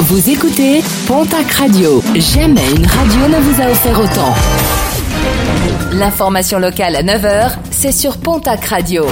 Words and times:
Vous 0.00 0.28
écoutez 0.28 0.82
Pontac 1.06 1.50
Radio. 1.52 2.02
Jamais 2.14 2.68
une 2.76 2.84
radio 2.86 3.28
ne 3.28 3.40
vous 3.40 3.62
a 3.62 3.70
offert 3.70 3.98
autant. 3.98 4.34
L'information 5.92 6.58
locale 6.58 6.96
à 6.96 7.02
9h, 7.02 7.52
c'est 7.70 7.92
sur 7.92 8.18
Pontac 8.18 8.64
Radio. 8.64 9.06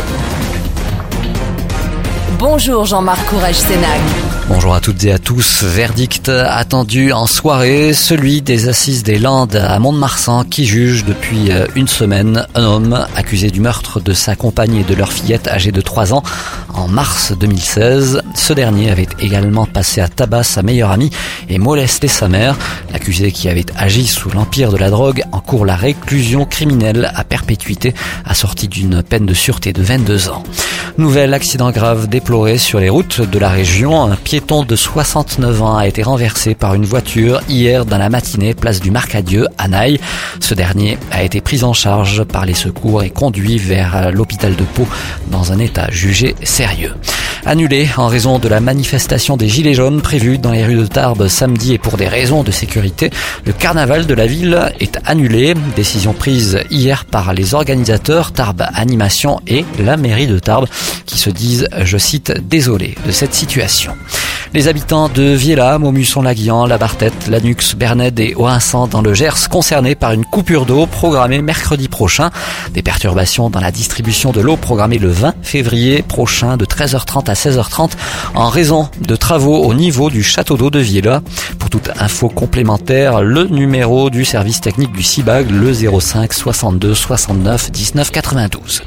Bonjour 2.38 2.84
Jean-Marc 2.84 3.24
Courage 3.26 3.54
Sénac. 3.54 4.00
Bonjour 4.48 4.74
à 4.74 4.80
toutes 4.80 5.02
et 5.04 5.12
à 5.12 5.18
tous. 5.18 5.62
Verdict 5.62 6.28
attendu 6.28 7.12
en 7.12 7.26
soirée, 7.26 7.94
celui 7.94 8.42
des 8.42 8.68
assises 8.68 9.04
des 9.04 9.18
Landes 9.18 9.54
à 9.56 9.78
Mont-de-Marsan 9.78 10.44
qui 10.44 10.66
juge 10.66 11.04
depuis 11.04 11.52
euh, 11.52 11.66
une 11.76 11.88
semaine 11.88 12.46
un 12.54 12.64
homme 12.64 13.06
accusé 13.16 13.50
du 13.50 13.60
meurtre 13.60 14.00
de 14.00 14.12
sa 14.12 14.34
compagne 14.34 14.74
et 14.74 14.84
de 14.84 14.94
leur 14.94 15.12
fillette 15.12 15.46
âgée 15.46 15.70
de 15.72 15.80
3 15.80 16.12
ans 16.12 16.22
en 16.74 16.88
mars 16.88 17.32
2016. 17.38 18.22
Ce 18.34 18.52
dernier 18.52 18.90
avait 18.90 19.08
également 19.20 19.66
passé 19.66 20.00
à 20.00 20.08
tabac 20.08 20.42
sa 20.42 20.62
meilleure 20.62 20.90
amie 20.90 21.10
et 21.48 21.58
molesté 21.58 22.08
sa 22.08 22.28
mère. 22.28 22.56
L'accusé 22.92 23.32
qui 23.32 23.48
avait 23.48 23.66
agi 23.76 24.06
sous 24.06 24.30
l'empire 24.30 24.72
de 24.72 24.76
la 24.76 24.90
drogue 24.90 25.22
encourt 25.32 25.64
la 25.64 25.76
réclusion 25.76 26.44
criminelle 26.44 27.10
à 27.14 27.24
perpétuité 27.24 27.94
assortie 28.24 28.68
d'une 28.68 29.02
peine 29.02 29.26
de 29.26 29.34
sûreté 29.34 29.72
de 29.72 29.82
22 29.82 30.28
ans. 30.28 30.42
Nouvel 30.98 31.32
accident 31.32 31.70
grave 31.70 32.06
déploré 32.08 32.58
sur 32.58 32.78
les 32.78 32.90
routes 32.90 33.22
de 33.22 33.38
la 33.38 33.48
région. 33.48 34.02
Un 34.02 34.16
piéton 34.16 34.62
de 34.62 34.76
69 34.76 35.62
ans 35.62 35.76
a 35.78 35.86
été 35.86 36.02
renversé 36.02 36.54
par 36.54 36.74
une 36.74 36.84
voiture 36.84 37.40
hier 37.48 37.86
dans 37.86 37.96
la 37.96 38.10
matinée, 38.10 38.52
place 38.52 38.80
du 38.80 38.90
Marcadieu 38.90 39.46
à 39.56 39.68
Naï. 39.68 39.98
Ce 40.40 40.54
dernier 40.54 40.98
a 41.10 41.22
été 41.22 41.40
pris 41.40 41.64
en 41.64 41.72
charge 41.72 42.24
par 42.24 42.44
les 42.44 42.54
secours 42.54 43.02
et 43.02 43.10
conduit 43.10 43.56
vers 43.56 44.12
l'hôpital 44.12 44.54
de 44.54 44.64
Pau 44.64 44.86
dans 45.30 45.52
un 45.52 45.58
état 45.58 45.90
jugé 45.90 46.34
annulé 47.44 47.88
en 47.96 48.06
raison 48.06 48.38
de 48.38 48.48
la 48.48 48.60
manifestation 48.60 49.36
des 49.36 49.48
Gilets 49.48 49.74
jaunes 49.74 50.00
prévue 50.00 50.38
dans 50.38 50.52
les 50.52 50.64
rues 50.64 50.76
de 50.76 50.86
Tarbes 50.86 51.28
samedi 51.28 51.74
et 51.74 51.78
pour 51.78 51.96
des 51.96 52.08
raisons 52.08 52.42
de 52.42 52.50
sécurité. 52.50 53.10
Le 53.44 53.52
carnaval 53.52 54.06
de 54.06 54.14
la 54.14 54.26
ville 54.26 54.72
est 54.80 54.98
annulé. 55.04 55.54
Décision 55.76 56.12
prise 56.12 56.60
hier 56.70 57.04
par 57.04 57.32
les 57.32 57.54
organisateurs 57.54 58.32
Tarbes 58.32 58.64
Animation 58.74 59.40
et 59.46 59.64
la 59.78 59.96
mairie 59.96 60.26
de 60.26 60.38
Tarbes 60.38 60.68
qui 61.06 61.18
se 61.18 61.30
disent, 61.30 61.68
je 61.82 61.98
cite, 61.98 62.32
désolés 62.48 62.94
de 63.06 63.10
cette 63.10 63.34
situation. 63.34 63.94
Les 64.54 64.68
habitants 64.68 65.08
de 65.08 65.22
Viella, 65.22 65.78
Maumusson-Laguian, 65.78 66.66
La 66.66 66.76
Bartette, 66.76 67.26
Lanux, 67.28 67.74
Bernède 67.74 68.20
et 68.20 68.34
Oinsan 68.36 68.86
dans 68.86 69.00
le 69.00 69.14
Gers 69.14 69.48
concernés 69.48 69.94
par 69.94 70.12
une 70.12 70.26
coupure 70.26 70.66
d'eau 70.66 70.84
programmée 70.84 71.40
mercredi 71.40 71.88
prochain. 71.88 72.28
Des 72.74 72.82
perturbations 72.82 73.48
dans 73.48 73.60
la 73.60 73.70
distribution 73.70 74.30
de 74.30 74.42
l'eau 74.42 74.58
programmée 74.58 74.98
le 74.98 75.08
20 75.08 75.36
février 75.40 76.02
prochain 76.02 76.58
de 76.58 76.66
13h30 76.66 77.30
à 77.30 77.32
16h30 77.32 77.92
en 78.34 78.50
raison 78.50 78.90
de 79.00 79.16
travaux 79.16 79.62
au 79.62 79.72
niveau 79.72 80.10
du 80.10 80.22
château 80.22 80.58
d'eau 80.58 80.68
de 80.68 80.80
Viella. 80.80 81.22
Toute 81.72 81.88
info 81.98 82.28
complémentaire, 82.28 83.22
le 83.22 83.44
numéro 83.44 84.10
du 84.10 84.26
service 84.26 84.60
technique 84.60 84.92
du 84.92 85.02
CIBAG, 85.02 85.50
le 85.50 85.72
05 85.72 86.30
62 86.30 86.94
69 86.94 87.70
19 87.70 88.10
92. 88.10 88.82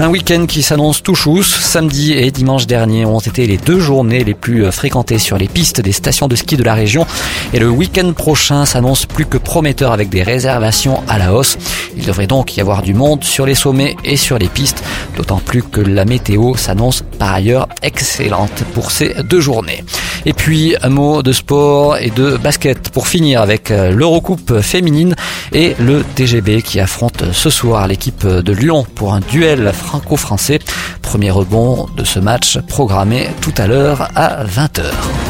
Un 0.00 0.08
week-end 0.08 0.44
qui 0.44 0.62
s'annonce 0.62 1.02
tout 1.02 1.14
chousse. 1.14 1.58
Samedi 1.58 2.12
et 2.12 2.30
dimanche 2.30 2.66
dernier 2.66 3.06
ont 3.06 3.20
été 3.20 3.46
les 3.46 3.56
deux 3.56 3.80
journées 3.80 4.22
les 4.22 4.34
plus 4.34 4.70
fréquentées 4.70 5.18
sur 5.18 5.38
les 5.38 5.48
pistes 5.48 5.80
des 5.80 5.92
stations 5.92 6.28
de 6.28 6.36
ski 6.36 6.58
de 6.58 6.62
la 6.62 6.74
région. 6.74 7.06
Et 7.54 7.58
le 7.58 7.70
week-end 7.70 8.12
prochain 8.12 8.66
s'annonce 8.66 9.06
plus 9.06 9.24
que 9.24 9.38
prometteur 9.38 9.92
avec 9.92 10.10
des 10.10 10.22
réservations 10.22 11.02
à 11.08 11.16
la 11.16 11.32
hausse. 11.32 11.56
Il 11.96 12.04
devrait 12.04 12.26
donc 12.26 12.54
y 12.58 12.60
avoir 12.60 12.82
du 12.82 12.92
monde 12.92 13.24
sur 13.24 13.46
les 13.46 13.54
sommets 13.54 13.96
et 14.04 14.18
sur 14.18 14.36
les 14.38 14.48
pistes, 14.48 14.84
d'autant 15.16 15.38
plus 15.38 15.62
que 15.62 15.80
la 15.80 16.04
météo 16.04 16.54
s'annonce 16.54 17.02
par 17.18 17.32
ailleurs 17.32 17.66
excellente 17.80 18.62
pour 18.74 18.90
ces 18.90 19.14
deux 19.22 19.40
journées. 19.40 19.82
Et 20.26 20.32
puis 20.32 20.74
un 20.82 20.88
mot 20.88 21.22
de 21.22 21.32
sport 21.32 21.98
et 21.98 22.10
de 22.10 22.36
basket 22.36 22.90
pour 22.90 23.06
finir 23.06 23.40
avec 23.40 23.70
euh, 23.70 23.92
l'Eurocoupe 23.92 24.60
féminine 24.60 25.14
et 25.52 25.76
le 25.78 26.02
TGB 26.02 26.62
qui 26.62 26.80
affronte 26.80 27.32
ce 27.32 27.48
soir 27.48 27.86
l'équipe 27.86 28.26
de 28.26 28.52
Lyon 28.52 28.84
pour 28.96 29.14
un 29.14 29.20
duel 29.20 29.72
franco-français. 29.72 30.58
Premier 31.00 31.30
rebond 31.30 31.86
de 31.96 32.02
ce 32.02 32.18
match 32.18 32.58
programmé 32.66 33.28
tout 33.40 33.54
à 33.56 33.68
l'heure 33.68 34.10
à 34.16 34.44
20h. 34.44 35.25